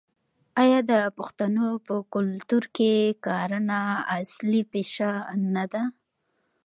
آیا 0.61 0.79
د 0.91 0.93
پښتنو 1.17 1.67
په 1.87 1.95
کلتور 2.13 2.63
کې 2.75 2.93
کرنه 3.25 3.81
اصلي 4.19 4.61
پیشه 4.71 5.11
نه 5.53 5.65
ده؟ 5.71 5.83